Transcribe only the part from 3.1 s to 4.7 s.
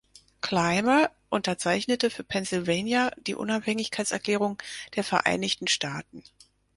die Unabhängigkeitserklärung